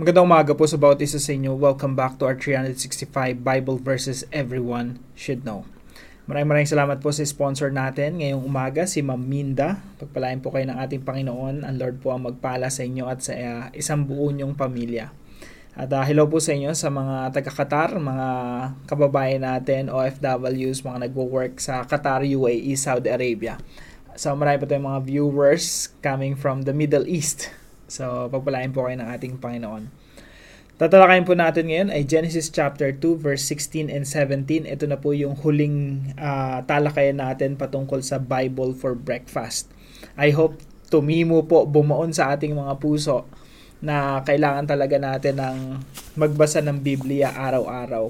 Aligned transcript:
Magandang 0.00 0.32
umaga 0.32 0.56
po 0.56 0.64
sa 0.64 0.80
bawat 0.80 0.96
isa 1.04 1.20
sa 1.20 1.28
inyo. 1.36 1.52
Welcome 1.60 1.92
back 1.92 2.16
to 2.16 2.24
our 2.24 2.32
365 2.32 3.12
Bible 3.44 3.76
verses 3.76 4.24
everyone 4.32 4.96
should 5.12 5.44
know. 5.44 5.68
Maraming 6.24 6.48
maraming 6.64 6.72
salamat 6.72 7.04
po 7.04 7.12
sa 7.12 7.20
sponsor 7.20 7.68
natin 7.68 8.16
ngayong 8.16 8.40
umaga, 8.40 8.88
si 8.88 9.04
Ma'am 9.04 9.20
Minda. 9.20 9.76
Pagpalain 10.00 10.40
po 10.40 10.56
kayo 10.56 10.64
ng 10.72 10.80
ating 10.80 11.04
Panginoon. 11.04 11.68
Ang 11.68 11.76
Lord 11.76 12.00
po 12.00 12.16
ang 12.16 12.24
magpala 12.24 12.72
sa 12.72 12.80
inyo 12.80 13.12
at 13.12 13.20
sa 13.20 13.36
uh, 13.36 13.68
isang 13.76 14.08
buo 14.08 14.32
niyong 14.32 14.56
pamilya. 14.56 15.12
At 15.76 15.92
uh, 15.92 16.00
hello 16.00 16.24
po 16.32 16.40
sa 16.40 16.56
inyo 16.56 16.72
sa 16.72 16.88
mga 16.88 17.36
taga-Qatar, 17.36 18.00
mga 18.00 18.28
kababayan 18.88 19.44
natin, 19.44 19.92
OFWs, 19.92 20.80
mga 20.80 21.12
nagwo-work 21.12 21.60
sa 21.60 21.84
Qatar, 21.84 22.24
UAE, 22.24 22.72
Saudi 22.72 23.12
Arabia. 23.12 23.60
So 24.16 24.32
marami 24.32 24.64
po 24.64 24.64
tayong 24.64 24.96
mga 24.96 25.00
viewers 25.04 25.92
coming 26.00 26.40
from 26.40 26.64
the 26.64 26.72
Middle 26.72 27.04
East. 27.04 27.59
So, 27.90 28.30
pagpalain 28.30 28.70
po 28.70 28.86
kayo 28.86 29.02
ng 29.02 29.10
ating 29.10 29.42
Panginoon. 29.42 29.90
Tatalakayin 30.80 31.28
po 31.28 31.36
natin 31.36 31.68
ngayon 31.68 31.92
ay 31.92 32.08
Genesis 32.08 32.48
chapter 32.48 32.88
2 32.88 33.20
verse 33.20 33.44
16 33.44 33.92
and 33.92 34.08
17. 34.08 34.64
Ito 34.64 34.88
na 34.88 34.96
po 34.96 35.12
yung 35.12 35.36
huling 35.36 36.08
uh, 36.16 36.64
talakayan 36.64 37.20
natin 37.20 37.58
patungkol 37.58 38.00
sa 38.00 38.16
Bible 38.16 38.72
for 38.72 38.96
breakfast. 38.96 39.68
I 40.16 40.32
hope 40.32 40.56
tumimo 40.88 41.44
po 41.44 41.68
bumuon 41.68 42.16
sa 42.16 42.32
ating 42.32 42.56
mga 42.56 42.80
puso 42.80 43.28
na 43.84 44.24
kailangan 44.24 44.64
talaga 44.64 44.96
natin 44.96 45.36
ng 45.36 45.56
magbasa 46.16 46.64
ng 46.64 46.80
Biblia 46.80 47.36
araw-araw 47.36 48.08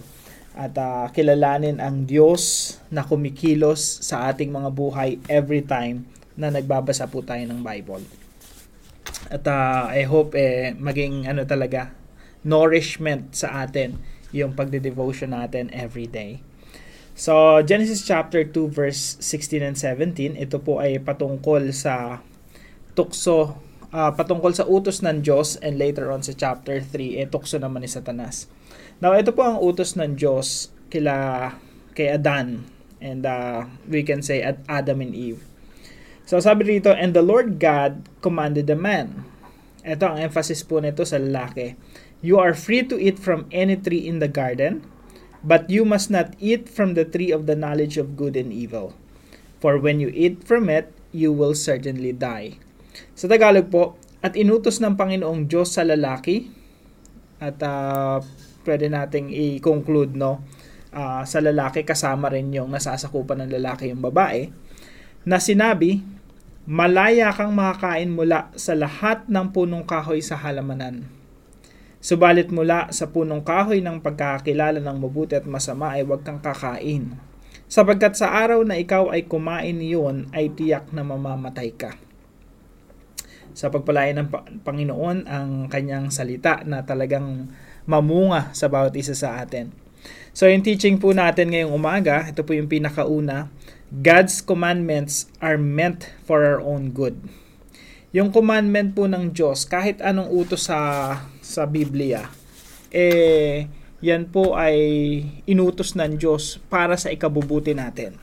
at 0.54 0.74
uh, 0.78 1.10
kilalanin 1.10 1.82
ang 1.82 2.06
Diyos 2.06 2.74
na 2.86 3.02
kumikilos 3.02 3.82
sa 4.06 4.30
ating 4.30 4.50
mga 4.54 4.70
buhay 4.70 5.18
every 5.26 5.66
time 5.66 6.06
na 6.38 6.54
nagbabasa 6.54 7.10
po 7.10 7.18
tayo 7.22 7.42
ng 7.50 7.66
Bible. 7.66 8.19
At 9.30 9.46
uh, 9.46 9.90
I 9.90 10.04
hope 10.06 10.34
eh, 10.34 10.74
maging 10.74 11.30
ano 11.30 11.46
talaga, 11.46 11.94
nourishment 12.42 13.36
sa 13.36 13.64
atin 13.66 14.00
yung 14.30 14.54
pagde-devotion 14.54 15.34
natin 15.34 15.70
every 15.74 16.06
day. 16.06 16.40
So, 17.20 17.60
Genesis 17.60 18.06
chapter 18.06 18.46
2 18.46 18.70
verse 18.70 19.20
16 19.20 19.60
and 19.60 19.76
17, 19.76 20.40
ito 20.40 20.56
po 20.62 20.80
ay 20.80 21.02
patungkol 21.02 21.68
sa 21.74 22.24
tukso, 22.96 23.60
uh, 23.92 24.10
patungkol 24.16 24.56
sa 24.56 24.64
utos 24.64 25.04
ng 25.04 25.20
Diyos 25.20 25.60
and 25.60 25.76
later 25.76 26.08
on 26.08 26.24
sa 26.24 26.32
chapter 26.32 26.80
3, 26.80 27.20
eh, 27.20 27.28
tukso 27.28 27.60
naman 27.60 27.84
ni 27.84 27.90
Satanas. 27.90 28.48
Now, 29.04 29.12
ito 29.16 29.36
po 29.36 29.44
ang 29.44 29.60
utos 29.60 30.00
ng 30.00 30.16
Diyos 30.16 30.72
kila 30.88 31.52
kay 31.92 32.14
Adan 32.14 32.64
and 33.04 33.24
uh, 33.24 33.68
we 33.88 34.00
can 34.00 34.24
say 34.24 34.40
at 34.40 34.60
Adam 34.68 35.04
and 35.04 35.12
Eve. 35.12 35.49
So 36.30 36.38
sabi 36.38 36.78
dito, 36.78 36.94
and 36.94 37.10
the 37.10 37.26
Lord 37.26 37.58
God 37.58 38.06
commanded 38.22 38.70
the 38.70 38.78
man. 38.78 39.26
Ito 39.82 40.14
ang 40.14 40.22
emphasis 40.22 40.62
po 40.62 40.78
nito 40.78 41.02
sa 41.02 41.18
lalaki. 41.18 41.74
You 42.22 42.38
are 42.38 42.54
free 42.54 42.86
to 42.86 42.94
eat 42.94 43.18
from 43.18 43.50
any 43.50 43.74
tree 43.74 44.06
in 44.06 44.22
the 44.22 44.30
garden, 44.30 44.86
but 45.42 45.66
you 45.66 45.82
must 45.82 46.06
not 46.06 46.38
eat 46.38 46.70
from 46.70 46.94
the 46.94 47.02
tree 47.02 47.34
of 47.34 47.50
the 47.50 47.58
knowledge 47.58 47.98
of 47.98 48.14
good 48.14 48.38
and 48.38 48.54
evil. 48.54 48.94
For 49.58 49.74
when 49.74 49.98
you 49.98 50.06
eat 50.14 50.46
from 50.46 50.70
it, 50.70 50.94
you 51.10 51.34
will 51.34 51.58
certainly 51.58 52.14
die. 52.14 52.62
Sa 53.18 53.26
Tagalog 53.26 53.66
po, 53.66 53.98
at 54.22 54.38
inutos 54.38 54.78
ng 54.78 54.94
Panginoong 54.94 55.50
Diyos 55.50 55.74
sa 55.74 55.82
lalaki, 55.82 56.46
at 57.42 57.58
uh, 57.58 58.22
pwede 58.62 58.86
nating 58.86 59.34
i-conclude 59.34 60.14
no, 60.14 60.46
uh, 60.94 61.26
sa 61.26 61.42
lalaki 61.42 61.82
kasama 61.82 62.30
rin 62.30 62.54
yung 62.54 62.70
nasasakupan 62.70 63.42
ng 63.42 63.50
lalaki 63.50 63.90
yung 63.90 63.98
babae, 63.98 64.46
na 65.26 65.42
sinabi, 65.42 66.19
Malaya 66.68 67.32
kang 67.32 67.56
makakain 67.56 68.12
mula 68.12 68.52
sa 68.52 68.76
lahat 68.76 69.24
ng 69.32 69.48
punong 69.48 69.88
kahoy 69.88 70.20
sa 70.20 70.36
halamanan. 70.36 71.08
Subalit 72.04 72.52
mula 72.52 72.92
sa 72.92 73.08
punong 73.08 73.40
kahoy 73.40 73.80
ng 73.80 74.04
pagkakakilala 74.04 74.76
ng 74.80 74.96
mabuti 75.00 75.40
at 75.40 75.48
masama 75.48 75.96
ay 75.96 76.04
huwag 76.04 76.20
kang 76.20 76.36
kakain. 76.36 77.16
Sapagkat 77.64 78.20
sa 78.20 78.36
araw 78.36 78.60
na 78.60 78.76
ikaw 78.76 79.08
ay 79.08 79.24
kumain 79.24 79.80
iyon 79.80 80.28
ay 80.36 80.52
tiyak 80.52 80.92
na 80.92 81.00
mamamatay 81.00 81.72
ka. 81.72 81.96
Sa 83.56 83.72
pagpalayan 83.72 84.24
ng 84.24 84.28
Panginoon 84.60 85.28
ang 85.28 85.64
kanyang 85.72 86.12
salita 86.12 86.60
na 86.68 86.84
talagang 86.84 87.48
mamunga 87.88 88.52
sa 88.52 88.68
bawat 88.68 88.92
isa 89.00 89.16
sa 89.16 89.40
atin. 89.40 89.72
So 90.36 90.48
yung 90.48 90.64
teaching 90.64 90.96
po 90.96 91.12
natin 91.12 91.52
ngayong 91.52 91.74
umaga, 91.74 92.24
ito 92.28 92.44
po 92.46 92.54
yung 92.54 92.70
pinakauna, 92.70 93.50
God's 93.90 94.38
commandments 94.38 95.26
are 95.42 95.58
meant 95.58 96.14
for 96.22 96.46
our 96.46 96.62
own 96.62 96.94
good. 96.94 97.18
Yung 98.14 98.30
commandment 98.30 98.94
po 98.94 99.10
ng 99.10 99.34
Diyos, 99.34 99.66
kahit 99.66 99.98
anong 99.98 100.30
utos 100.30 100.70
sa, 100.70 100.78
sa 101.42 101.66
Biblia, 101.66 102.30
eh, 102.94 103.66
yan 103.98 104.30
po 104.30 104.54
ay 104.54 104.78
inutos 105.42 105.98
ng 105.98 106.14
Diyos 106.14 106.62
para 106.70 106.94
sa 106.94 107.10
ikabubuti 107.10 107.74
natin. 107.74 108.14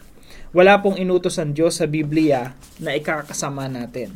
Wala 0.56 0.80
pong 0.80 1.04
inutos 1.04 1.36
ng 1.36 1.52
Diyos 1.52 1.84
sa 1.84 1.88
Biblia 1.88 2.56
na 2.80 2.96
ikakasama 2.96 3.68
natin. 3.68 4.16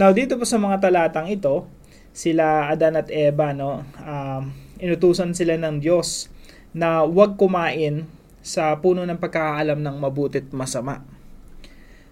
Now, 0.00 0.16
dito 0.16 0.40
po 0.40 0.48
sa 0.48 0.56
mga 0.56 0.80
talatang 0.80 1.28
ito, 1.28 1.68
sila 2.16 2.72
Adan 2.72 2.96
at 2.96 3.12
Eva, 3.12 3.52
no, 3.52 3.84
um, 4.00 4.42
inutusan 4.80 5.36
sila 5.36 5.60
ng 5.60 5.76
Diyos 5.84 6.32
na 6.72 7.04
huwag 7.04 7.36
kumain 7.36 8.08
sa 8.40 8.76
puno 8.80 9.04
ng 9.04 9.20
pagkakaalam 9.20 9.80
ng 9.80 9.96
mabuti 10.00 10.40
at 10.40 10.48
masama. 10.52 11.04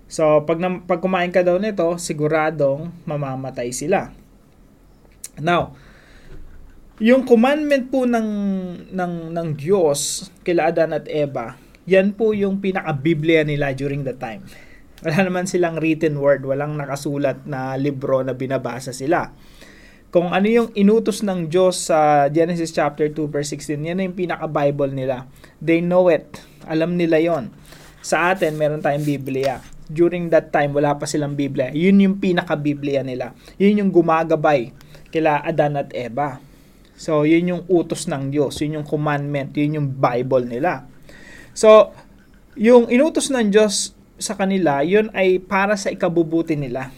So, 0.09 0.45
pag, 0.49 0.57
na, 0.57 0.81
pag 0.81 1.05
kumain 1.05 1.29
ka 1.29 1.45
daw 1.45 1.61
nito, 1.61 1.85
siguradong 2.01 3.05
mamamatay 3.05 3.73
sila. 3.77 4.09
Now, 5.37 5.77
yung 6.99 7.29
commandment 7.29 7.93
po 7.93 8.09
ng, 8.09 8.29
ng, 8.89 9.13
ng 9.37 9.49
Diyos 9.55 10.33
kila 10.43 10.73
Adan 10.73 10.97
at 10.97 11.07
Eva, 11.13 11.61
yan 11.85 12.17
po 12.17 12.33
yung 12.33 12.61
pinaka-Biblia 12.61 13.45
nila 13.45 13.77
during 13.77 14.05
the 14.05 14.17
time. 14.17 14.49
Wala 15.05 15.29
naman 15.29 15.47
silang 15.47 15.79
written 15.79 16.19
word, 16.19 16.43
walang 16.43 16.75
nakasulat 16.75 17.47
na 17.47 17.79
libro 17.79 18.25
na 18.25 18.35
binabasa 18.35 18.91
sila 18.91 19.31
kung 20.09 20.33
ano 20.33 20.49
yung 20.49 20.69
inutos 20.73 21.21
ng 21.21 21.53
Diyos 21.53 21.93
sa 21.93 22.29
Genesis 22.33 22.73
chapter 22.73 23.13
2 23.13 23.29
verse 23.29 23.53
16, 23.53 23.93
yan 23.93 24.01
yung 24.01 24.17
pinaka-Bible 24.17 24.93
nila. 24.97 25.29
They 25.61 25.85
know 25.85 26.09
it. 26.09 26.41
Alam 26.65 26.97
nila 26.97 27.21
yon. 27.21 27.53
Sa 28.01 28.33
atin, 28.33 28.57
meron 28.57 28.81
tayong 28.81 29.05
Biblia. 29.05 29.61
During 29.89 30.33
that 30.33 30.49
time, 30.49 30.73
wala 30.73 30.97
pa 30.97 31.05
silang 31.05 31.37
Biblia. 31.37 31.69
Yun 31.77 32.01
yung 32.01 32.17
pinaka-Biblia 32.17 33.05
nila. 33.05 33.37
Yun 33.61 33.85
yung 33.85 33.91
gumagabay 33.93 34.73
kila 35.13 35.45
Adan 35.45 35.77
at 35.77 35.93
Eva. 35.93 36.41
So, 36.97 37.29
yun 37.29 37.53
yung 37.53 37.63
utos 37.69 38.09
ng 38.09 38.33
Diyos. 38.33 38.57
Yun 38.65 38.81
yung 38.81 38.87
commandment. 38.89 39.53
Yun 39.61 39.77
yung 39.77 39.89
Bible 39.93 40.49
nila. 40.49 40.89
So, 41.53 41.93
yung 42.57 42.89
inutos 42.89 43.29
ng 43.29 43.53
Diyos 43.53 43.93
sa 44.17 44.35
kanila, 44.35 44.81
yun 44.83 45.13
ay 45.13 45.37
para 45.39 45.77
sa 45.77 45.93
ikabubuti 45.93 46.57
nila. 46.57 46.91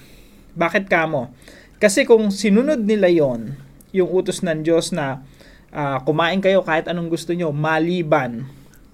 Bakit 0.54 0.86
kamo? 0.86 1.34
Kasi 1.80 2.04
kung 2.04 2.28
sinunod 2.28 2.84
nila 2.84 3.08
yon 3.08 3.56
yung 3.90 4.12
utos 4.12 4.44
ng 4.44 4.60
Diyos 4.60 4.92
na 4.92 5.24
uh, 5.72 5.98
kumain 6.04 6.38
kayo 6.44 6.60
kahit 6.60 6.86
anong 6.92 7.08
gusto 7.08 7.32
nyo, 7.32 7.56
maliban 7.56 8.44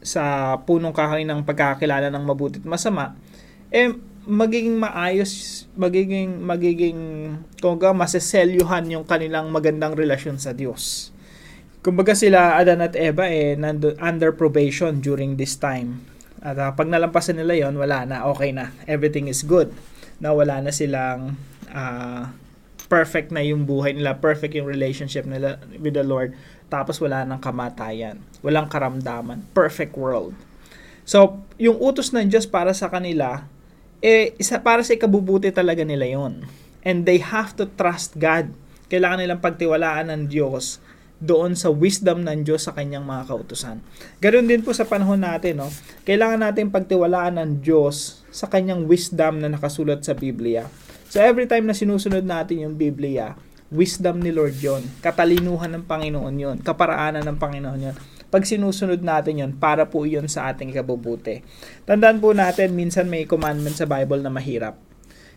sa 0.07 0.55
punong 0.63 0.95
kahoy 0.95 1.27
ng 1.27 1.43
pagkakakilala 1.43 2.15
ng 2.15 2.23
mabuti 2.23 2.63
at 2.63 2.69
masama, 2.71 3.19
eh 3.75 3.91
magiging 4.23 4.79
maayos, 4.79 5.67
magiging 5.75 6.47
magiging 6.47 6.99
kumbaga 7.59 7.91
maseselyuhan 7.91 8.87
yung 8.87 9.03
kanilang 9.03 9.51
magandang 9.51 9.99
relasyon 9.99 10.39
sa 10.39 10.55
Diyos. 10.55 11.11
Kumbaga 11.83 12.15
sila 12.15 12.55
Adan 12.55 12.87
at 12.87 12.95
Eva 12.95 13.27
eh 13.27 13.59
nando, 13.59 13.99
under 13.99 14.31
probation 14.31 15.03
during 15.03 15.35
this 15.35 15.59
time. 15.59 16.07
At 16.39 16.55
uh, 16.55 16.71
pag 16.79 16.87
nalampasan 16.87 17.43
nila 17.43 17.67
yon 17.67 17.75
wala 17.75 18.07
na, 18.07 18.31
okay 18.31 18.55
na. 18.55 18.71
Everything 18.87 19.27
is 19.27 19.43
good. 19.43 19.75
Na 20.23 20.31
wala 20.31 20.63
na 20.63 20.71
silang 20.71 21.35
uh, 21.71 22.31
perfect 22.87 23.35
na 23.35 23.43
yung 23.43 23.67
buhay 23.67 23.95
nila, 23.95 24.19
perfect 24.19 24.55
yung 24.55 24.67
relationship 24.67 25.27
nila 25.27 25.59
with 25.79 25.95
the 25.95 26.07
Lord, 26.07 26.35
tapos 26.67 26.99
wala 26.99 27.23
nang 27.23 27.39
kamatayan, 27.39 28.23
walang 28.43 28.67
karamdaman, 28.67 29.47
perfect 29.55 29.95
world. 29.95 30.35
So, 31.07 31.39
yung 31.59 31.79
utos 31.79 32.11
ng 32.11 32.27
Diyos 32.27 32.51
para 32.51 32.75
sa 32.75 32.91
kanila, 32.91 33.47
eh, 34.03 34.35
isa, 34.43 34.59
para 34.59 34.83
sa 34.83 34.95
ikabubuti 34.95 35.55
talaga 35.55 35.87
nila 35.87 36.07
yon 36.07 36.43
And 36.87 37.07
they 37.07 37.23
have 37.23 37.55
to 37.59 37.67
trust 37.67 38.19
God. 38.19 38.51
Kailangan 38.87 39.23
nilang 39.23 39.43
pagtiwalaan 39.43 40.11
ng 40.11 40.23
Diyos 40.31 40.79
doon 41.17 41.57
sa 41.57 41.73
wisdom 41.73 42.21
ng 42.23 42.45
Diyos 42.45 42.69
sa 42.69 42.77
kanyang 42.77 43.03
mga 43.03 43.33
kautusan. 43.33 43.81
Ganoon 44.21 44.47
din 44.47 44.61
po 44.61 44.77
sa 44.77 44.85
panahon 44.85 45.17
natin, 45.17 45.65
no? 45.65 45.73
Kailangan 46.05 46.45
natin 46.45 46.69
pagtiwalaan 46.69 47.41
ng 47.41 47.51
Diyos 47.65 48.21
sa 48.29 48.47
kanyang 48.53 48.85
wisdom 48.85 49.41
na 49.41 49.49
nakasulat 49.49 50.05
sa 50.05 50.13
Biblia. 50.13 50.69
So 51.07 51.23
every 51.23 51.47
time 51.47 51.71
na 51.71 51.75
sinusunod 51.77 52.27
natin 52.27 52.67
yung 52.67 52.75
Biblia, 52.75 53.39
wisdom 53.71 54.23
ni 54.23 54.31
Lord 54.31 54.59
yon, 54.59 54.83
katalinuhan 55.03 55.75
ng 55.75 55.85
Panginoon 55.87 56.35
yon, 56.35 56.57
kaparaanan 56.63 57.23
ng 57.27 57.39
Panginoon 57.39 57.81
yon. 57.91 57.97
Pag 58.27 58.43
sinusunod 58.43 59.01
natin 59.07 59.43
yon, 59.43 59.53
para 59.55 59.87
po 59.87 60.03
yon 60.03 60.27
sa 60.27 60.51
ating 60.51 60.75
kabubuti. 60.75 61.47
Tandaan 61.87 62.19
po 62.19 62.35
natin, 62.35 62.75
minsan 62.75 63.07
may 63.07 63.23
commandment 63.23 63.79
sa 63.79 63.87
Bible 63.87 64.23
na 64.23 64.35
mahirap. 64.35 64.79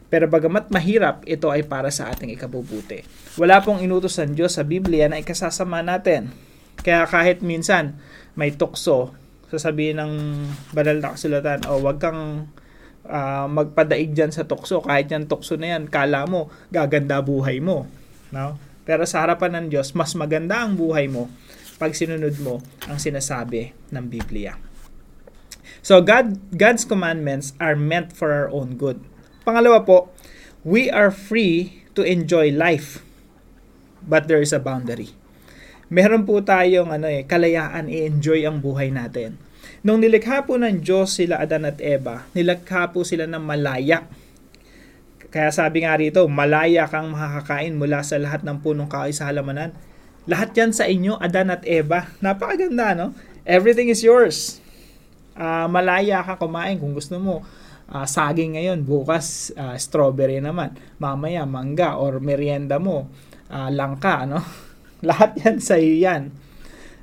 Pero 0.10 0.26
bagamat 0.26 0.74
mahirap, 0.74 1.22
ito 1.30 1.54
ay 1.54 1.70
para 1.70 1.94
sa 1.94 2.10
ating 2.10 2.34
ikabubuti. 2.34 3.06
Wala 3.38 3.62
pong 3.62 3.86
inutos 3.86 4.18
ng 4.18 4.34
Diyos 4.34 4.58
sa 4.58 4.66
Biblia 4.66 5.06
na 5.06 5.22
ikasasama 5.22 5.86
natin. 5.86 6.34
Kaya 6.82 7.06
kahit 7.06 7.46
minsan 7.46 8.02
may 8.34 8.58
tukso, 8.58 9.14
sasabihin 9.54 10.02
ng 10.02 10.14
banal 10.74 10.98
na 10.98 11.14
kasulatan, 11.14 11.62
o 11.70 11.78
oh, 11.78 11.80
wag 11.86 12.02
kang 12.02 12.50
uh, 13.10 13.50
magpadaig 13.50 14.14
dyan 14.14 14.30
sa 14.30 14.46
tukso. 14.46 14.80
Kahit 14.86 15.10
yan 15.10 15.26
tukso 15.26 15.58
na 15.58 15.76
yan, 15.76 15.90
kala 15.90 16.30
mo, 16.30 16.54
gaganda 16.70 17.20
buhay 17.20 17.58
mo. 17.60 17.90
No? 18.30 18.56
Pero 18.86 19.04
sa 19.10 19.26
harapan 19.26 19.58
ng 19.60 19.66
Diyos, 19.74 19.98
mas 19.98 20.14
maganda 20.14 20.62
ang 20.62 20.78
buhay 20.78 21.10
mo 21.10 21.28
pag 21.82 21.98
sinunod 21.98 22.38
mo 22.40 22.62
ang 22.86 23.02
sinasabi 23.02 23.74
ng 23.90 24.06
Biblia. 24.06 24.56
So 25.80 26.04
God 26.04 26.54
God's 26.54 26.84
commandments 26.84 27.56
are 27.58 27.78
meant 27.78 28.12
for 28.12 28.36
our 28.36 28.52
own 28.52 28.76
good. 28.76 29.00
Pangalawa 29.48 29.88
po, 29.88 30.12
we 30.68 30.92
are 30.92 31.10
free 31.10 31.86
to 31.96 32.04
enjoy 32.04 32.52
life. 32.52 33.00
But 34.04 34.28
there 34.28 34.44
is 34.44 34.52
a 34.52 34.60
boundary. 34.60 35.16
Meron 35.90 36.28
po 36.28 36.44
tayong 36.44 36.94
ano 36.94 37.10
eh, 37.10 37.26
kalayaan 37.26 37.90
i-enjoy 37.90 38.46
ang 38.46 38.62
buhay 38.62 38.94
natin. 38.94 39.42
Nung 39.86 40.04
nilikha 40.04 40.44
po 40.44 40.60
ng 40.60 40.84
Diyos 40.84 41.16
sila 41.16 41.40
Adan 41.40 41.68
at 41.68 41.80
Eva, 41.80 42.28
nilikha 42.36 42.92
po 42.92 43.08
sila 43.08 43.30
ng 43.30 43.44
malaya. 43.44 44.06
Kaya 45.30 45.54
sabi 45.54 45.86
nga 45.86 45.94
rito, 45.96 46.26
malaya 46.26 46.90
kang 46.90 47.14
makakakain 47.14 47.78
mula 47.78 48.02
sa 48.02 48.18
lahat 48.18 48.42
ng 48.42 48.66
punong 48.66 48.90
kahoy 48.90 49.14
sa 49.14 49.30
halamanan. 49.30 49.78
Lahat 50.26 50.52
yan 50.58 50.74
sa 50.74 50.90
inyo, 50.90 51.22
Adan 51.22 51.54
at 51.54 51.62
Eva. 51.70 52.10
Napakaganda, 52.20 52.98
no? 52.98 53.08
Everything 53.46 53.94
is 53.94 54.02
yours. 54.02 54.58
Uh, 55.38 55.70
malaya 55.72 56.26
ka 56.26 56.36
kumain 56.36 56.76
kung 56.82 56.92
gusto 56.92 57.16
mo 57.22 57.46
uh, 57.94 58.06
saging 58.06 58.56
ngayon, 58.58 58.86
bukas 58.86 59.50
uh, 59.58 59.76
strawberry 59.76 60.38
naman, 60.40 60.78
mamaya 61.02 61.44
mangga 61.44 61.98
or 61.98 62.22
merienda 62.22 62.78
mo, 62.78 63.10
uh, 63.50 63.70
langka, 63.74 64.26
no? 64.30 64.42
Lahat 65.08 65.34
yan 65.40 65.58
sa 65.64 65.80
iyo 65.80 65.96
yan. 65.96 66.34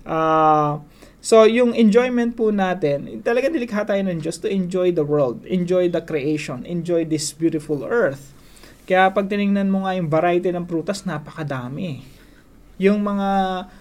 Uh, 0.06 0.78
so, 1.26 1.42
yung 1.42 1.74
enjoyment 1.74 2.38
po 2.38 2.54
natin, 2.54 3.18
talaga 3.26 3.50
nilikha 3.50 3.82
tayo 3.82 3.98
ng 4.06 4.22
Diyos 4.22 4.38
to 4.38 4.46
enjoy 4.46 4.94
the 4.94 5.02
world, 5.02 5.42
enjoy 5.50 5.90
the 5.90 5.98
creation, 5.98 6.62
enjoy 6.62 7.02
this 7.02 7.34
beautiful 7.34 7.82
earth. 7.82 8.30
Kaya 8.86 9.10
pag 9.10 9.26
tiningnan 9.26 9.66
mo 9.66 9.82
nga 9.82 9.98
yung 9.98 10.06
variety 10.06 10.54
ng 10.54 10.62
prutas, 10.62 11.02
napakadami. 11.02 12.06
Yung 12.78 13.02
mga 13.02 13.28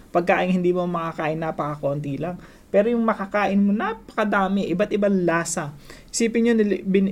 pagkain 0.09 0.49
hindi 0.49 0.73
mo 0.73 0.89
makakain, 0.89 1.37
napakakonti 1.37 2.17
lang. 2.17 2.41
Pero 2.73 2.89
yung 2.89 3.05
makakain 3.05 3.61
mo, 3.61 3.71
napakadami, 3.71 4.65
iba't 4.73 4.91
ibang 4.91 5.23
lasa. 5.23 5.77
Isipin 6.09 6.49
nyo, 6.49 6.53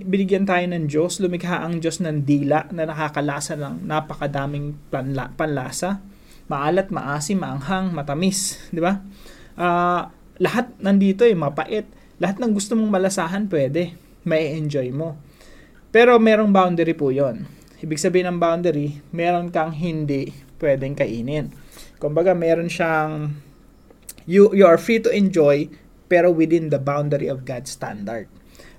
binigyan 0.04 0.44
tayo 0.44 0.66
ng 0.66 0.90
Diyos, 0.90 1.22
lumikha 1.22 1.62
ang 1.62 1.78
Diyos 1.78 2.02
ng 2.02 2.26
dila 2.26 2.68
na 2.74 2.90
nakakalasa 2.90 3.54
ng 3.56 3.86
napakadaming 3.86 4.74
panla, 4.90 5.30
panlasa. 5.38 6.02
Maalat, 6.50 6.90
maasim, 6.92 7.40
maanghang, 7.40 7.94
matamis. 7.94 8.60
Di 8.74 8.82
ba? 8.82 9.00
Uh, 9.54 10.10
lahat 10.44 10.76
nandito 10.84 11.24
eh, 11.24 11.32
mapait. 11.32 11.88
Lahat 12.20 12.36
ng 12.44 12.52
gusto 12.52 12.76
mong 12.76 12.92
malasahan, 12.92 13.48
pwede. 13.48 13.96
May 14.28 14.60
enjoy 14.60 14.92
mo. 14.92 15.16
Pero 15.96 16.20
merong 16.20 16.52
boundary 16.52 16.92
po 16.92 17.16
yon. 17.16 17.48
Ibig 17.80 18.00
sabihin 18.00 18.28
ng 18.28 18.40
boundary, 18.40 19.00
meron 19.16 19.48
kang 19.48 19.72
hindi 19.72 20.36
pwedeng 20.60 20.96
kainin. 21.00 21.52
Kumbaga, 22.00 22.36
meron 22.36 22.68
siyang 22.68 23.40
you 24.24 24.52
you 24.56 24.64
are 24.64 24.80
free 24.80 25.04
to 25.04 25.12
enjoy 25.12 25.68
pero 26.08 26.32
within 26.32 26.72
the 26.72 26.80
boundary 26.80 27.28
of 27.28 27.44
God's 27.44 27.76
standard. 27.76 28.32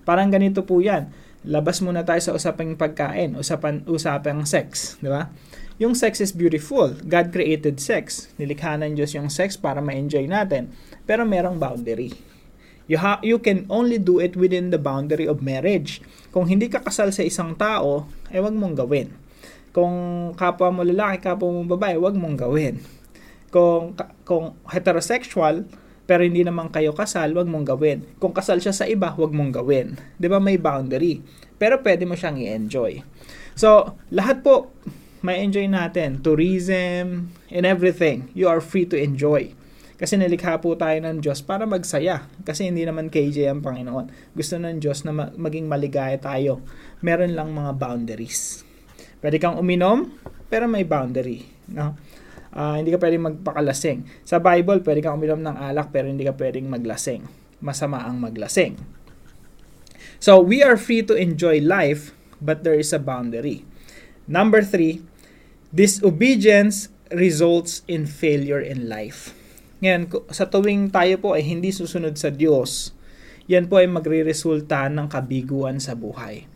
Parang 0.08 0.32
ganito 0.32 0.64
po 0.64 0.81
'yan. 0.81 1.12
Labas 1.44 1.85
muna 1.85 2.02
tayo 2.08 2.20
sa 2.25 2.32
usapang 2.32 2.73
pagkain, 2.75 3.37
usapan 3.37 3.85
usapang 3.85 4.49
sex, 4.49 4.96
di 4.99 5.12
ba? 5.12 5.29
Yung 5.76 5.93
sex 5.93 6.25
is 6.25 6.32
beautiful. 6.32 6.96
God 7.05 7.35
created 7.35 7.82
sex. 7.82 8.32
Nilikha 8.41 8.81
ng 8.81 8.96
Diyos 8.96 9.12
yung 9.12 9.29
sex 9.29 9.58
para 9.58 9.82
ma-enjoy 9.82 10.25
natin. 10.25 10.73
Pero 11.05 11.26
merong 11.26 11.58
boundary. 11.58 12.14
You, 12.87 13.02
ha- 13.02 13.20
you 13.20 13.43
can 13.43 13.67
only 13.67 13.99
do 13.99 14.23
it 14.23 14.38
within 14.38 14.70
the 14.70 14.79
boundary 14.79 15.26
of 15.26 15.43
marriage. 15.43 15.99
Kung 16.31 16.46
hindi 16.46 16.70
ka 16.70 16.81
kasal 16.81 17.11
sa 17.11 17.26
isang 17.26 17.58
tao, 17.58 18.06
eh, 18.31 18.38
wag 18.38 18.55
mong 18.55 18.81
gawin. 18.81 19.11
Kung 19.75 19.94
kapwa 20.38 20.70
mo 20.70 20.81
lalaki, 20.87 21.26
kapwa 21.26 21.50
mo 21.50 21.67
babae, 21.67 21.99
wag 21.99 22.14
mong 22.14 22.38
gawin 22.38 22.79
kung 23.55 23.94
kung 24.26 24.58
heterosexual 24.67 25.62
pero 26.05 26.21
hindi 26.21 26.45
naman 26.45 26.69
kayo 26.69 26.93
kasal, 26.93 27.33
wag 27.33 27.49
mong 27.49 27.65
gawin. 27.65 28.05
Kung 28.21 28.37
kasal 28.37 28.61
siya 28.61 28.77
sa 28.77 28.85
iba, 28.85 29.12
wag 29.17 29.33
mong 29.33 29.53
gawin. 29.56 29.97
'Di 30.21 30.29
ba 30.29 30.37
may 30.39 30.61
boundary? 30.61 31.25
Pero 31.56 31.81
pwede 31.81 32.05
mo 32.05 32.12
siyang 32.12 32.37
i-enjoy. 32.37 33.01
So, 33.55 33.97
lahat 34.11 34.43
po 34.45 34.75
may 35.25 35.41
enjoy 35.41 35.65
natin. 35.71 36.21
Tourism 36.21 37.33
and 37.49 37.65
everything. 37.65 38.29
You 38.37 38.53
are 38.53 38.61
free 38.61 38.85
to 38.93 39.01
enjoy. 39.01 39.56
Kasi 39.95 40.21
nilikha 40.21 40.61
po 40.61 40.77
tayo 40.77 41.01
ng 41.01 41.25
Diyos 41.25 41.41
para 41.41 41.65
magsaya. 41.65 42.29
Kasi 42.45 42.69
hindi 42.69 42.85
naman 42.85 43.09
KJ 43.09 43.49
ang 43.49 43.65
Panginoon. 43.65 44.37
Gusto 44.37 44.61
ng 44.61 44.77
Diyos 44.83 45.06
na 45.09 45.33
maging 45.33 45.65
maligaya 45.65 46.21
tayo. 46.21 46.61
Meron 47.01 47.33
lang 47.33 47.55
mga 47.56 47.73
boundaries. 47.81 48.67
Pwede 49.25 49.41
kang 49.41 49.56
uminom, 49.56 50.12
pero 50.53 50.69
may 50.69 50.85
boundary. 50.85 51.49
No? 51.73 51.97
Uh, 52.55 52.79
hindi 52.79 52.95
ka 52.95 53.03
pwedeng 53.03 53.35
magpakalasing. 53.35 54.06
Sa 54.23 54.39
Bible, 54.39 54.81
pwede 54.87 55.03
kang 55.03 55.19
uminom 55.19 55.43
ng 55.43 55.56
alak 55.59 55.91
pero 55.91 56.06
hindi 56.09 56.25
ka 56.25 56.33
pwedeng 56.39 56.71
maglasing. 56.71 57.27
Masama 57.61 58.06
ang 58.06 58.23
maglasing. 58.23 58.79
So, 60.23 60.41
we 60.41 60.65
are 60.65 60.79
free 60.79 61.05
to 61.05 61.12
enjoy 61.12 61.61
life, 61.61 62.17
but 62.41 62.65
there 62.65 62.79
is 62.79 62.95
a 62.97 63.03
boundary. 63.03 63.67
Number 64.25 64.65
three, 64.65 65.05
disobedience 65.75 66.89
results 67.12 67.85
in 67.85 68.09
failure 68.09 68.62
in 68.62 68.89
life. 68.89 69.37
Ngayon, 69.85 70.09
sa 70.33 70.49
tuwing 70.49 70.89
tayo 70.89 71.21
po 71.21 71.37
ay 71.37 71.45
hindi 71.45 71.69
susunod 71.69 72.17
sa 72.17 72.33
Diyos, 72.33 72.97
yan 73.45 73.69
po 73.69 73.77
ay 73.77 73.91
magre-resulta 73.91 74.89
ng 74.89 75.12
kabiguan 75.12 75.77
sa 75.77 75.93
buhay. 75.93 76.49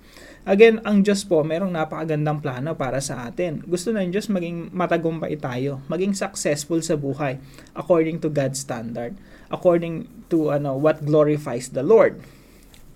Again, 0.49 0.81
ang 0.89 1.05
Diyos 1.05 1.29
po, 1.29 1.45
merong 1.45 1.77
napakagandang 1.77 2.41
plano 2.41 2.73
para 2.73 3.05
sa 3.05 3.29
atin. 3.29 3.61
Gusto 3.69 3.93
ng 3.93 4.09
Diyos 4.09 4.33
maging 4.33 4.73
matagumpay 4.73 5.37
tayo, 5.37 5.85
maging 5.93 6.17
successful 6.17 6.81
sa 6.81 6.97
buhay 6.97 7.37
according 7.77 8.17
to 8.25 8.33
God's 8.33 8.57
standard, 8.57 9.13
according 9.53 10.09
to 10.33 10.49
ano 10.49 10.73
what 10.81 11.05
glorifies 11.05 11.69
the 11.77 11.85
Lord. 11.85 12.17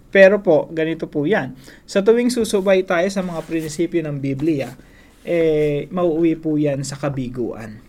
Pero 0.09 0.41
po, 0.41 0.73
ganito 0.73 1.05
po 1.13 1.29
yan. 1.29 1.53
Sa 1.85 2.01
tuwing 2.01 2.33
susubay 2.33 2.89
tayo 2.89 3.05
sa 3.13 3.21
mga 3.21 3.45
prinsipyo 3.45 4.01
ng 4.01 4.17
Biblia, 4.17 4.73
eh, 5.21 5.93
mauuwi 5.93 6.41
po 6.41 6.57
yan 6.57 6.81
sa 6.89 6.97
kabiguan. 6.97 7.85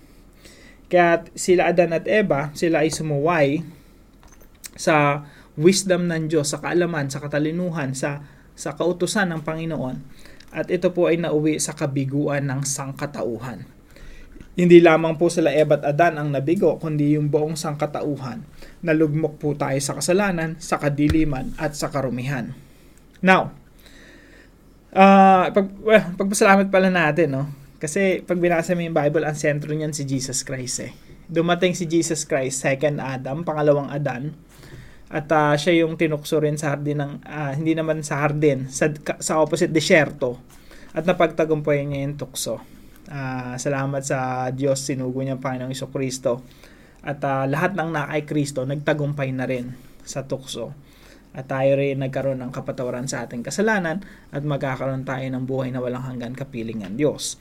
Kaya 0.91 1.23
sila 1.39 1.71
Adan 1.71 1.95
at 1.95 2.03
Eva, 2.11 2.51
sila 2.51 2.83
ay 2.83 2.91
sumuway 2.91 3.63
sa 4.75 5.23
wisdom 5.55 6.11
ng 6.11 6.27
Diyos, 6.27 6.51
sa 6.51 6.59
kaalaman, 6.59 7.07
sa 7.07 7.23
katalinuhan, 7.23 7.95
sa 7.95 8.27
sa 8.53 8.77
kautusan 8.77 9.33
ng 9.33 9.41
Panginoon 9.41 9.97
at 10.53 10.69
ito 10.69 10.93
po 10.93 11.09
ay 11.09 11.17
nauwi 11.17 11.57
sa 11.57 11.73
kabiguan 11.73 12.45
ng 12.45 12.61
sangkatauhan. 12.61 13.65
Hindi 14.53 14.85
lamang 14.85 15.17
po 15.17 15.33
sila 15.33 15.49
Eva 15.49 15.81
at 15.81 15.97
Adan 15.97 16.21
ang 16.21 16.29
nabigo, 16.29 16.77
kundi 16.77 17.17
yung 17.17 17.33
buong 17.33 17.57
sangkatauhan. 17.57 18.45
Nalugmok 18.85 19.41
po 19.41 19.57
tayo 19.57 19.81
sa 19.81 19.97
kasalanan, 19.97 20.61
sa 20.61 20.77
kadiliman, 20.77 21.57
at 21.57 21.73
sa 21.73 21.89
karumihan. 21.89 22.53
Now, 23.17 23.49
uh, 24.93 25.49
pag, 25.49 25.67
well, 25.81 26.05
pagpasalamat 26.13 26.69
pala 26.69 26.93
natin, 26.93 27.33
no? 27.33 27.49
Kasi 27.81 28.21
pag 28.21 28.37
binasa 28.37 28.77
mo 28.77 28.85
yung 28.85 28.93
Bible, 28.93 29.25
ang 29.25 29.33
sentro 29.33 29.73
niyan 29.73 29.89
si 29.91 30.05
Jesus 30.05 30.45
Christ 30.45 30.85
eh. 30.85 30.93
Dumating 31.25 31.73
si 31.73 31.89
Jesus 31.89 32.21
Christ, 32.21 32.61
second 32.61 33.01
Adam, 33.01 33.41
pangalawang 33.41 33.89
Adan, 33.89 34.37
at 35.13 35.29
uh, 35.29 35.53
siya 35.53 35.85
yung 35.85 35.93
tinukso 35.93 36.41
rin 36.41 36.57
sa 36.57 36.73
hardin 36.73 36.97
ng, 36.97 37.11
uh, 37.21 37.53
hindi 37.53 37.77
naman 37.77 38.01
sa 38.01 38.25
hardin, 38.25 38.65
sa, 38.73 38.89
sa 39.21 39.37
opposite 39.37 39.69
desyerto. 39.69 40.41
At 40.97 41.05
napagtagumpayan 41.05 41.93
niya 41.93 42.01
yung 42.09 42.17
tukso. 42.17 42.57
Uh, 43.05 43.53
salamat 43.61 44.01
sa 44.01 44.49
Diyos, 44.49 44.81
sinugo 44.81 45.21
niya 45.21 45.37
ang 45.37 45.43
Panginoong 45.45 45.69
Iso 45.69 45.93
Kristo. 45.93 46.41
At 47.05 47.21
uh, 47.21 47.45
lahat 47.45 47.77
ng 47.77 47.93
nakay 47.93 48.25
Kristo, 48.25 48.65
nagtagumpay 48.65 49.29
na 49.37 49.45
rin 49.45 49.77
sa 50.01 50.25
tukso. 50.25 50.73
At 51.37 51.45
tayo 51.45 51.77
rin 51.77 52.01
nagkaroon 52.01 52.41
ng 52.41 52.49
kapatawaran 52.49 53.05
sa 53.05 53.21
ating 53.29 53.45
kasalanan 53.45 54.01
at 54.33 54.41
magkakaroon 54.41 55.05
tayo 55.05 55.25
ng 55.29 55.45
buhay 55.45 55.69
na 55.69 55.77
walang 55.77 56.09
hanggan 56.09 56.33
kapilingan 56.33 56.97
Diyos. 56.97 57.37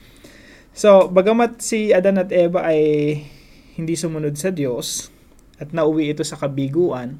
So, 0.77 1.09
bagamat 1.09 1.61
si 1.61 1.89
Adan 1.89 2.21
at 2.21 2.29
Eva 2.29 2.69
ay 2.69 2.81
hindi 3.77 3.97
sumunod 3.97 4.37
sa 4.37 4.53
Diyos 4.53 5.09
at 5.57 5.73
nauwi 5.73 6.13
ito 6.13 6.21
sa 6.21 6.37
kabiguan, 6.37 7.17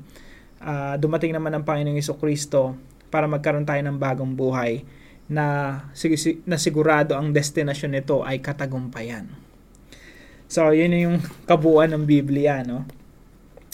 uh, 0.63 0.95
dumating 0.95 1.35
naman 1.35 1.51
ang 1.51 1.67
Panginoong 1.67 1.99
Iso 1.99 2.15
Kristo 2.15 2.79
para 3.11 3.27
magkaroon 3.27 3.67
tayo 3.67 3.83
ng 3.83 3.99
bagong 3.99 4.33
buhay 4.33 4.87
na, 5.27 5.77
na 6.47 6.57
sigurado 6.57 7.13
ang 7.13 7.35
destinasyon 7.35 7.91
nito 7.99 8.23
ay 8.23 8.39
katagumpayan. 8.39 9.29
So, 10.47 10.73
yun 10.73 10.95
yung 10.95 11.17
kabuuan 11.45 11.91
ng 11.93 12.03
Biblia, 12.07 12.63
no? 12.63 12.87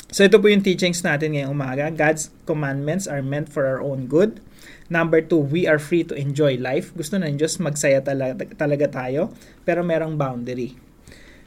So 0.10 0.26
ito 0.26 0.42
po 0.42 0.50
yung 0.50 0.66
teachings 0.66 1.06
natin 1.06 1.38
ngayong 1.38 1.54
umaga. 1.54 1.86
God's 1.94 2.34
commandments 2.50 3.06
are 3.06 3.22
meant 3.22 3.46
for 3.46 3.70
our 3.70 3.78
own 3.78 4.10
good. 4.10 4.42
Number 4.90 5.22
two, 5.22 5.38
we 5.38 5.70
are 5.70 5.78
free 5.78 6.02
to 6.02 6.18
enjoy 6.18 6.58
life. 6.58 6.90
Gusto 6.98 7.22
ng 7.22 7.38
Diyos 7.38 7.62
magsaya 7.62 8.02
talaga, 8.02 8.42
talaga 8.58 8.90
tayo, 8.90 9.30
pero 9.62 9.86
merong 9.86 10.18
boundary. 10.18 10.74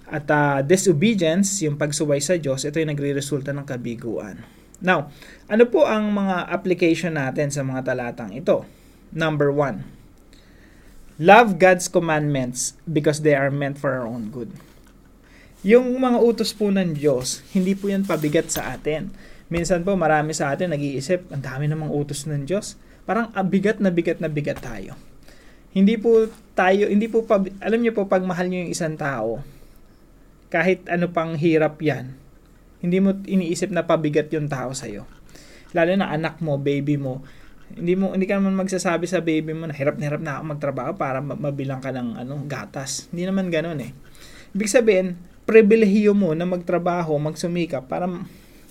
At 0.07 0.31
uh, 0.31 0.63
disobedience, 0.63 1.59
yung 1.67 1.75
pagsuway 1.75 2.23
sa 2.23 2.39
Diyos, 2.39 2.63
ito 2.63 2.79
yung 2.79 2.95
nagre-resulta 2.95 3.51
ng 3.51 3.67
kabiguan. 3.67 4.62
Now, 4.83 5.15
ano 5.47 5.65
po 5.71 5.87
ang 5.87 6.11
mga 6.11 6.51
application 6.51 7.15
natin 7.15 7.55
sa 7.55 7.63
mga 7.63 7.95
talatang 7.95 8.35
ito? 8.35 8.67
Number 9.15 9.55
one, 9.55 9.87
love 11.23 11.63
God's 11.63 11.87
commandments 11.87 12.75
because 12.83 13.23
they 13.23 13.39
are 13.39 13.55
meant 13.55 13.79
for 13.79 13.95
our 13.95 14.05
own 14.05 14.35
good. 14.35 14.51
Yung 15.63 15.95
mga 16.03 16.19
utos 16.19 16.51
po 16.51 16.75
ng 16.75 16.99
Diyos, 16.99 17.47
hindi 17.55 17.79
po 17.79 17.87
yan 17.87 18.03
pabigat 18.03 18.51
sa 18.51 18.75
atin. 18.75 19.15
Minsan 19.47 19.87
po 19.87 19.95
marami 19.95 20.35
sa 20.35 20.51
atin 20.51 20.75
nag-iisip, 20.75 21.31
ang 21.31 21.39
dami 21.39 21.71
namang 21.71 21.95
utos 21.95 22.27
ng 22.27 22.43
Diyos. 22.43 22.75
Parang 23.07 23.31
bigat 23.47 23.79
na 23.79 23.95
bigat 23.95 24.19
na 24.19 24.27
bigat 24.27 24.59
tayo. 24.59 24.99
Hindi 25.71 25.95
po 25.95 26.27
tayo, 26.59 26.91
hindi 26.91 27.07
po, 27.07 27.23
pa, 27.23 27.39
alam 27.63 27.79
niyo 27.79 27.95
po, 27.95 28.11
pag 28.11 28.27
mahal 28.27 28.51
niyo 28.51 28.67
yung 28.67 28.73
isang 28.75 28.99
tao, 28.99 29.41
kahit 30.51 30.85
ano 30.91 31.09
pang 31.09 31.39
hirap 31.39 31.79
yan, 31.79 32.13
hindi 32.83 32.99
mo 32.99 33.15
iniisip 33.15 33.71
na 33.71 33.87
pabigat 33.87 34.29
yung 34.35 34.51
tao 34.51 34.75
sa'yo. 34.75 35.07
Lalo 35.73 35.93
na 35.97 36.11
anak 36.13 36.43
mo, 36.43 36.59
baby 36.59 36.99
mo, 36.99 37.25
hindi 37.73 37.97
mo 37.97 38.13
hindi 38.13 38.29
ka 38.29 38.37
naman 38.37 38.53
magsasabi 38.59 39.09
sa 39.09 39.25
baby 39.25 39.57
mo 39.57 39.65
na 39.65 39.73
hirap 39.73 39.97
na 39.97 40.05
hirap 40.05 40.21
na 40.21 40.37
ako 40.37 40.43
magtrabaho 40.53 40.91
para 40.93 41.25
mabilang 41.25 41.81
ka 41.81 41.89
ng 41.89 42.21
ano 42.21 42.45
gatas. 42.45 43.09
Hindi 43.09 43.25
naman 43.31 43.49
ganoon 43.49 43.81
eh. 43.81 43.91
Ibig 44.53 44.69
sabihin, 44.69 45.17
pribilehiyo 45.49 46.13
mo 46.13 46.37
na 46.37 46.45
magtrabaho, 46.45 47.17
magsumikap 47.17 47.89
para 47.89 48.05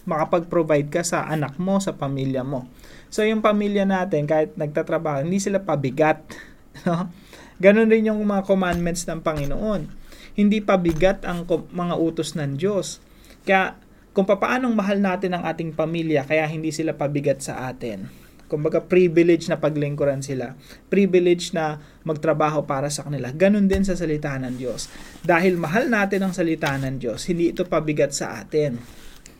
makapag-provide 0.05 0.89
ka 0.89 1.01
sa 1.01 1.25
anak 1.25 1.57
mo, 1.57 1.81
sa 1.81 1.97
pamilya 1.97 2.45
mo. 2.45 2.69
So 3.09 3.25
yung 3.25 3.41
pamilya 3.41 3.85
natin, 3.85 4.29
kahit 4.29 4.53
nagtatrabaho, 4.57 5.25
hindi 5.25 5.41
sila 5.41 5.61
pabigat. 5.61 6.21
No? 6.87 7.11
Ganon 7.59 7.91
rin 7.91 8.07
yung 8.07 8.23
mga 8.23 8.47
commandments 8.47 9.03
ng 9.03 9.19
Panginoon. 9.19 9.91
Hindi 10.39 10.63
pabigat 10.63 11.27
ang 11.27 11.43
mga 11.51 11.99
utos 11.99 12.33
ng 12.39 12.55
Diyos. 12.55 13.03
Kaya 13.43 13.75
kung 14.11 14.27
papaanong 14.27 14.75
mahal 14.75 14.99
natin 14.99 15.35
ang 15.35 15.43
ating 15.47 15.71
pamilya, 15.71 16.27
kaya 16.27 16.43
hindi 16.47 16.69
sila 16.69 16.95
pabigat 16.95 17.39
sa 17.39 17.71
atin 17.71 18.21
Kumbaga 18.51 18.83
privilege 18.83 19.47
na 19.47 19.63
paglingkuran 19.63 20.19
sila. 20.19 20.59
Privilege 20.91 21.55
na 21.55 21.79
magtrabaho 22.03 22.67
para 22.67 22.91
sa 22.91 23.07
kanila. 23.07 23.31
Ganon 23.31 23.71
din 23.71 23.87
sa 23.87 23.95
salita 23.95 24.35
ng 24.35 24.59
Diyos. 24.59 24.91
Dahil 25.23 25.55
mahal 25.55 25.87
natin 25.87 26.27
ang 26.27 26.35
salita 26.35 26.75
ng 26.75 26.99
Diyos, 26.99 27.31
hindi 27.31 27.55
ito 27.55 27.63
pabigat 27.63 28.11
sa 28.11 28.43
atin. 28.43 28.75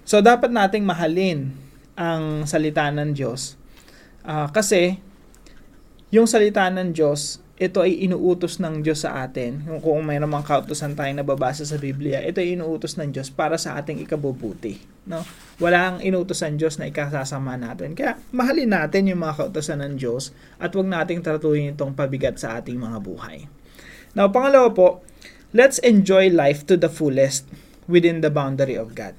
So 0.08 0.24
dapat 0.24 0.56
nating 0.56 0.88
mahalin 0.88 1.52
ang 2.00 2.48
salita 2.48 2.88
ng 2.88 3.12
Diyos. 3.12 3.60
Uh, 4.24 4.48
kasi 4.48 4.96
yung 6.08 6.24
salita 6.24 6.72
ng 6.72 6.96
Diyos 6.96 7.44
ito 7.62 7.78
ay 7.86 8.10
inuutos 8.10 8.58
ng 8.58 8.82
Diyos 8.82 9.06
sa 9.06 9.22
atin. 9.22 9.62
Kung 9.86 10.02
may 10.02 10.18
namang 10.18 10.42
kautosan 10.42 10.98
tayong 10.98 11.22
nababasa 11.22 11.62
sa 11.62 11.78
Biblia, 11.78 12.18
ito 12.26 12.42
ay 12.42 12.58
inuutos 12.58 12.98
ng 12.98 13.14
Diyos 13.14 13.30
para 13.30 13.54
sa 13.62 13.78
ating 13.78 14.02
ikabubuti. 14.02 14.82
No? 15.06 15.22
Wala 15.62 15.94
ang 15.94 15.98
inuutos 16.02 16.42
ng 16.42 16.58
Diyos 16.58 16.82
na 16.82 16.90
ikasasama 16.90 17.62
natin. 17.62 17.94
Kaya 17.94 18.18
mahalin 18.34 18.74
natin 18.74 19.14
yung 19.14 19.22
mga 19.22 19.46
kautosan 19.46 19.86
ng 19.86 19.94
Diyos 20.02 20.34
at 20.58 20.74
huwag 20.74 20.90
nating 20.90 21.22
tratuhin 21.22 21.78
itong 21.78 21.94
pabigat 21.94 22.42
sa 22.42 22.58
ating 22.58 22.82
mga 22.82 22.98
buhay. 22.98 23.46
Now, 24.18 24.34
pangalawa 24.34 24.74
po, 24.74 25.06
let's 25.54 25.78
enjoy 25.86 26.34
life 26.34 26.66
to 26.66 26.82
the 26.82 26.90
fullest 26.90 27.46
within 27.86 28.26
the 28.26 28.34
boundary 28.34 28.74
of 28.74 28.98
God. 28.98 29.14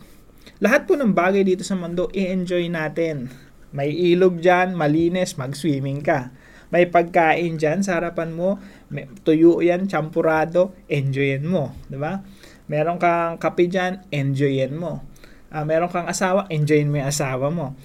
Lahat 0.58 0.90
po 0.90 0.98
ng 0.98 1.14
bagay 1.14 1.46
dito 1.46 1.62
sa 1.62 1.78
mundo, 1.78 2.10
i-enjoy 2.10 2.66
natin. 2.66 3.30
May 3.70 3.94
ilog 3.94 4.42
dyan, 4.42 4.74
malinis, 4.74 5.38
mag-swimming 5.38 6.02
ka 6.02 6.34
may 6.72 6.88
pagkain 6.88 7.60
dyan 7.60 7.84
sa 7.84 8.00
harapan 8.00 8.32
mo, 8.32 8.56
may, 8.88 9.04
tuyo 9.22 9.60
yan, 9.60 9.92
champurado, 9.92 10.72
enjoyin 10.88 11.44
mo. 11.44 11.76
Di 11.84 12.00
ba? 12.00 12.24
Meron 12.72 12.96
kang 12.96 13.36
kape 13.36 13.68
dyan, 13.68 14.00
enjoyin 14.08 14.72
mo. 14.72 15.04
Uh, 15.52 15.68
meron 15.68 15.92
kang 15.92 16.08
asawa, 16.08 16.48
enjoyin 16.48 16.88
mo 16.88 16.96
yung 16.96 17.12
asawa 17.12 17.52
mo. 17.52 17.76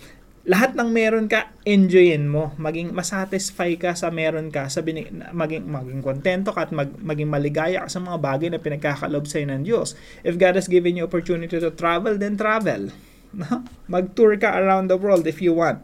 Lahat 0.47 0.71
ng 0.79 0.87
meron 0.87 1.27
ka, 1.27 1.51
enjoyin 1.67 2.31
mo. 2.31 2.55
Maging 2.55 2.95
masatisfy 2.95 3.75
ka 3.75 3.91
sa 3.91 4.07
meron 4.07 4.47
ka, 4.47 4.71
sa 4.71 4.79
binig, 4.79 5.11
maging, 5.35 5.67
maging 5.67 5.99
kontento 5.99 6.55
ka 6.55 6.63
at 6.63 6.71
mag, 6.71 6.87
maging 7.03 7.27
maligaya 7.27 7.83
ka 7.83 7.91
sa 7.91 7.99
mga 7.99 8.17
bagay 8.23 8.47
na 8.55 8.63
pinagkakalob 8.63 9.27
sa'yo 9.27 9.51
ng 9.51 9.67
Diyos. 9.67 9.99
If 10.23 10.39
God 10.39 10.55
has 10.55 10.71
given 10.71 10.95
you 10.95 11.03
opportunity 11.03 11.59
to 11.59 11.75
travel, 11.75 12.15
then 12.15 12.39
travel. 12.39 12.95
Mag-tour 13.91 14.39
ka 14.39 14.55
around 14.55 14.87
the 14.87 14.95
world 14.95 15.27
if 15.27 15.43
you 15.43 15.51
want. 15.51 15.83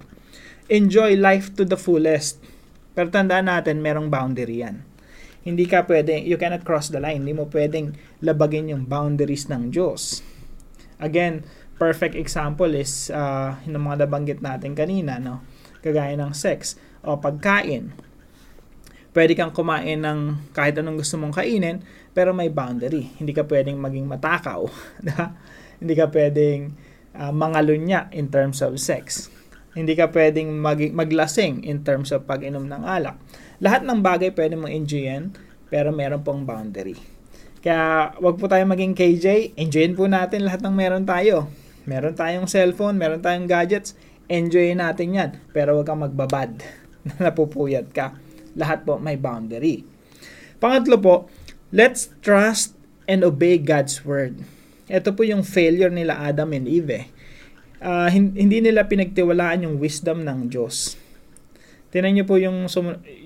Enjoy 0.71 1.19
life 1.19 1.51
to 1.59 1.67
the 1.67 1.75
fullest 1.75 2.39
pero 2.93 3.09
tandaan 3.09 3.49
natin, 3.49 3.81
merong 3.81 4.09
boundary 4.09 4.61
yan. 4.61 4.85
Hindi 5.43 5.67
ka 5.67 5.83
pwede, 5.89 6.23
you 6.23 6.39
cannot 6.39 6.63
cross 6.63 6.87
the 6.87 7.03
line. 7.03 7.27
Hindi 7.27 7.35
mo 7.35 7.51
pwedeng 7.51 7.97
labagin 8.23 8.71
yung 8.71 8.87
boundaries 8.87 9.51
ng 9.51 9.75
Diyos. 9.75 10.23
Again, 11.03 11.43
perfect 11.75 12.15
example 12.15 12.71
is 12.71 13.11
uh, 13.11 13.59
yung 13.67 13.83
mga 13.83 14.07
nabanggit 14.07 14.39
natin 14.39 14.71
kanina, 14.71 15.19
no? 15.19 15.43
Kagaya 15.83 16.15
ng 16.15 16.31
sex 16.31 16.79
o 17.03 17.19
pagkain. 17.19 17.91
Pwede 19.11 19.35
kang 19.35 19.51
kumain 19.51 19.99
ng 19.99 20.53
kahit 20.55 20.79
anong 20.79 21.03
gusto 21.03 21.19
mong 21.19 21.35
kainin, 21.35 21.83
pero 22.15 22.31
may 22.31 22.47
boundary. 22.47 23.11
Hindi 23.19 23.35
ka 23.35 23.43
pwedeng 23.45 23.77
maging 23.81 24.07
matakaw. 24.07 24.63
Hindi 25.83 25.93
ka 25.97 26.07
pwedeng 26.07 26.73
uh, 27.17 27.33
mangalunya 27.33 28.07
in 28.13 28.29
terms 28.29 28.63
of 28.63 28.79
sex. 28.79 29.32
Hindi 29.73 29.97
ka 29.97 30.13
pwedeng 30.13 30.53
mag- 30.61 30.93
maglasing 30.93 31.65
in 31.65 31.81
terms 31.81 32.13
of 32.13 32.29
pag-inom 32.29 32.69
ng 32.69 32.85
alak. 32.85 33.17
Lahat 33.57 33.81
ng 33.81 34.05
bagay 34.05 34.29
pwede 34.37 34.53
mong 34.53 34.69
enjoyin, 34.69 35.33
pero 35.73 35.89
meron 35.89 36.21
pong 36.21 36.45
boundary. 36.45 36.93
Kaya 37.65 38.13
wag 38.21 38.37
po 38.37 38.45
tayo 38.45 38.61
maging 38.69 38.93
KJ, 38.93 39.57
enjoyin 39.57 39.97
po 39.97 40.05
natin 40.05 40.45
lahat 40.45 40.61
ng 40.61 40.75
meron 40.77 41.05
tayo. 41.09 41.49
Meron 41.89 42.13
tayong 42.13 42.45
cellphone, 42.45 43.01
meron 43.01 43.25
tayong 43.25 43.49
gadgets, 43.49 43.97
enjoyin 44.29 44.77
natin 44.77 45.17
yan. 45.17 45.29
Pero 45.57 45.81
wag 45.81 45.89
kang 45.89 46.05
magbabad 46.05 46.53
na 47.09 47.33
napupuyat 47.33 47.89
ka. 47.89 48.13
Lahat 48.53 48.85
po 48.85 49.01
may 49.01 49.17
boundary. 49.17 49.81
Pangatlo 50.61 51.01
po, 51.01 51.15
let's 51.73 52.13
trust 52.21 52.77
and 53.09 53.25
obey 53.25 53.57
God's 53.57 54.05
word. 54.05 54.45
Ito 54.85 55.17
po 55.17 55.25
yung 55.25 55.41
failure 55.41 55.89
nila 55.89 56.29
Adam 56.29 56.53
and 56.53 56.69
Eve. 56.69 56.93
Eh 56.93 57.05
uh, 57.83 58.09
hindi 58.09 58.63
nila 58.63 58.87
pinagtiwalaan 58.87 59.67
yung 59.67 59.75
wisdom 59.77 60.23
ng 60.23 60.47
Diyos. 60.47 60.95
Tinan 61.93 62.17
niyo 62.17 62.25
po 62.25 62.41
yung 62.41 62.65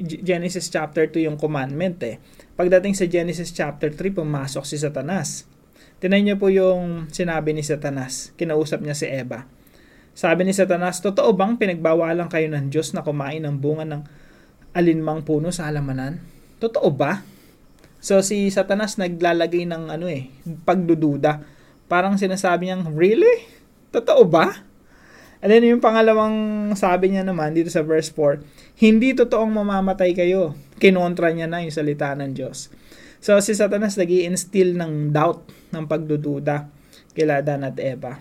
Genesis 0.04 0.68
chapter 0.68 1.08
2 1.08 1.24
yung 1.32 1.38
commandment 1.40 2.04
eh. 2.04 2.20
Pagdating 2.60 3.00
sa 3.00 3.08
Genesis 3.08 3.56
chapter 3.56 3.94
3, 3.94 4.12
pumasok 4.12 4.68
si 4.68 4.76
Satanas. 4.76 5.48
Tinan 6.04 6.28
niyo 6.28 6.36
po 6.36 6.52
yung 6.52 7.08
sinabi 7.08 7.56
ni 7.56 7.64
Satanas. 7.64 8.36
Kinausap 8.36 8.84
niya 8.84 8.98
si 8.98 9.08
Eva. 9.08 9.48
Sabi 10.12 10.44
ni 10.44 10.52
Satanas, 10.52 11.00
totoo 11.00 11.32
bang 11.32 11.56
pinagbawalan 11.56 12.28
kayo 12.28 12.52
ng 12.52 12.68
Diyos 12.68 12.92
na 12.92 13.08
kumain 13.08 13.40
ng 13.40 13.56
bunga 13.56 13.88
ng 13.88 14.04
alinmang 14.76 15.24
puno 15.24 15.48
sa 15.54 15.72
halamanan? 15.72 16.20
Totoo 16.60 16.92
ba? 16.92 17.24
So 18.04 18.20
si 18.20 18.52
Satanas 18.52 19.00
naglalagay 19.00 19.64
ng 19.64 19.94
ano 19.96 20.12
eh, 20.12 20.28
pagdududa. 20.68 21.40
Parang 21.88 22.20
sinasabi 22.20 22.68
niyang, 22.68 22.92
really? 23.00 23.48
Totoo 23.91 24.27
ba? 24.27 24.67
And 25.38 25.53
then 25.53 25.63
yung 25.70 25.84
pangalawang 25.84 26.74
sabi 26.74 27.13
niya 27.13 27.22
naman 27.22 27.53
dito 27.53 27.70
sa 27.70 27.86
verse 27.86 28.10
4, 28.10 28.41
hindi 28.82 29.13
totoong 29.13 29.53
mamamatay 29.53 30.17
kayo. 30.17 30.58
Kinontra 30.82 31.29
niya 31.29 31.46
na 31.46 31.62
yung 31.62 31.74
salita 31.74 32.10
ng 32.17 32.34
Diyos. 32.34 32.74
So 33.22 33.38
si 33.41 33.53
Satanas 33.53 33.98
nag 33.98 34.10
instill 34.10 34.74
ng 34.77 35.13
doubt, 35.13 35.46
ng 35.74 35.86
pagdududa 35.86 36.70
kila 37.13 37.46
Dan 37.46 37.65
at 37.65 37.77
Eva. 37.77 38.17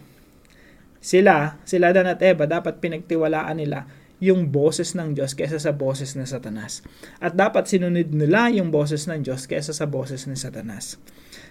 Sila, 1.01 1.57
sila 1.65 1.93
Dan 1.93 2.09
at 2.09 2.21
Eva, 2.21 2.45
dapat 2.45 2.81
pinagtiwalaan 2.85 3.61
nila 3.61 3.89
yung 4.17 4.49
boses 4.49 4.97
ng 4.97 5.13
Diyos 5.13 5.37
kaysa 5.37 5.61
sa 5.61 5.77
boses 5.77 6.17
ng 6.17 6.25
Satanas. 6.25 6.81
At 7.21 7.37
dapat 7.37 7.69
sinunod 7.69 8.13
nila 8.13 8.49
yung 8.53 8.73
boses 8.73 9.05
ng 9.05 9.25
Diyos 9.25 9.45
kaysa 9.45 9.77
sa 9.77 9.85
boses 9.85 10.25
ng 10.25 10.37
Satanas. 10.37 10.97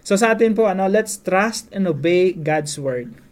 So 0.06 0.18
sa 0.18 0.34
atin 0.34 0.58
po, 0.58 0.66
ano, 0.70 0.90
let's 0.90 1.18
trust 1.22 1.70
and 1.74 1.86
obey 1.86 2.34
God's 2.34 2.78
word 2.78 3.25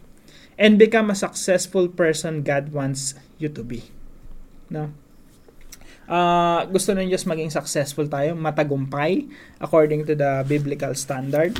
and 0.54 0.78
become 0.78 1.10
a 1.10 1.18
successful 1.18 1.90
person 1.90 2.46
God 2.46 2.70
wants 2.70 3.14
you 3.38 3.50
to 3.50 3.62
be. 3.62 3.90
No? 4.70 4.94
Uh, 6.04 6.68
gusto 6.68 6.92
ng 6.92 7.08
Diyos 7.08 7.24
maging 7.24 7.48
successful 7.48 8.04
tayo, 8.06 8.36
matagumpay 8.36 9.24
according 9.56 10.04
to 10.04 10.12
the 10.12 10.44
biblical 10.44 10.92
standard. 10.92 11.56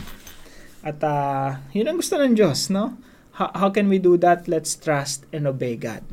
At 0.85 1.01
uh, 1.01 1.65
yun 1.73 1.89
ang 1.89 1.97
gusto 1.97 2.21
ng 2.21 2.37
Diyos, 2.37 2.69
no? 2.69 3.01
How, 3.41 3.49
how 3.57 3.69
can 3.73 3.89
we 3.89 3.97
do 3.97 4.21
that? 4.21 4.45
Let's 4.45 4.77
trust 4.77 5.25
and 5.33 5.49
obey 5.49 5.81
God. 5.81 6.05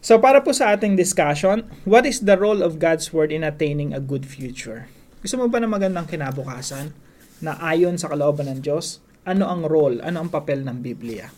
So 0.00 0.16
para 0.16 0.40
po 0.40 0.56
sa 0.56 0.72
ating 0.72 0.96
discussion, 0.96 1.68
what 1.84 2.08
is 2.08 2.24
the 2.24 2.40
role 2.40 2.64
of 2.64 2.80
God's 2.80 3.12
Word 3.12 3.28
in 3.28 3.44
attaining 3.44 3.92
a 3.92 4.00
good 4.00 4.24
future? 4.24 4.88
Gusto 5.20 5.36
mo 5.36 5.52
ba 5.52 5.60
na 5.60 5.68
magandang 5.68 6.08
kinabukasan 6.08 6.96
na 7.44 7.60
ayon 7.60 8.00
sa 8.00 8.08
kalooban 8.08 8.48
ng 8.48 8.64
Diyos? 8.64 9.04
Ano 9.28 9.52
ang 9.52 9.68
role, 9.68 10.00
ano 10.00 10.24
ang 10.24 10.30
papel 10.32 10.64
ng 10.64 10.80
Biblia? 10.80 11.28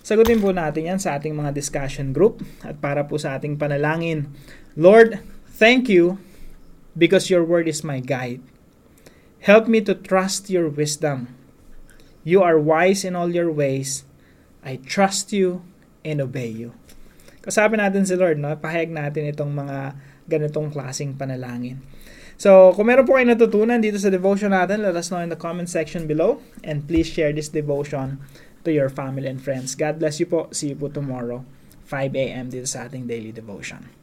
Sagutin 0.00 0.40
po 0.40 0.48
natin 0.48 0.88
yan 0.88 1.00
sa 1.00 1.20
ating 1.20 1.36
mga 1.36 1.52
discussion 1.52 2.16
group 2.16 2.40
at 2.64 2.80
para 2.80 3.04
po 3.04 3.20
sa 3.20 3.36
ating 3.36 3.60
panalangin. 3.60 4.32
Lord, 4.72 5.20
thank 5.60 5.92
you 5.92 6.16
because 6.96 7.28
your 7.28 7.44
word 7.44 7.68
is 7.68 7.84
my 7.84 8.00
guide. 8.00 8.40
Help 9.44 9.68
me 9.68 9.84
to 9.84 9.92
trust 9.92 10.48
your 10.48 10.72
wisdom. 10.72 11.36
You 12.24 12.40
are 12.40 12.56
wise 12.60 13.04
in 13.04 13.16
all 13.16 13.32
your 13.32 13.52
ways. 13.52 14.04
I 14.60 14.80
trust 14.80 15.32
you 15.32 15.64
and 16.04 16.20
obey 16.20 16.48
you. 16.48 16.76
Kasabi 17.40 17.80
natin 17.80 18.04
si 18.04 18.16
Lord, 18.16 18.36
no? 18.36 18.52
pahayag 18.56 18.92
natin 18.92 19.32
itong 19.32 19.52
mga 19.52 19.96
ganitong 20.28 20.68
klasing 20.68 21.16
panalangin. 21.16 21.80
So, 22.40 22.72
kung 22.72 22.88
meron 22.88 23.04
po 23.04 23.16
kayo 23.16 23.28
natutunan 23.28 23.84
dito 23.84 24.00
sa 24.00 24.08
devotion 24.08 24.52
natin, 24.52 24.80
let 24.80 24.96
us 24.96 25.12
know 25.12 25.20
in 25.20 25.28
the 25.28 25.36
comment 25.36 25.68
section 25.68 26.08
below. 26.08 26.40
And 26.64 26.88
please 26.88 27.08
share 27.08 27.36
this 27.36 27.52
devotion 27.52 28.20
to 28.64 28.72
your 28.72 28.88
family 28.88 29.28
and 29.28 29.40
friends. 29.40 29.74
God 29.74 29.98
bless 30.00 30.20
you 30.20 30.26
po. 30.26 30.48
See 30.52 30.72
you 30.72 30.78
po 30.78 30.88
tomorrow, 30.88 31.44
5 31.86 32.16
a.m. 32.16 32.48
dito 32.50 32.68
sa 32.68 32.88
ating 32.88 33.08
daily 33.08 33.32
devotion. 33.32 33.99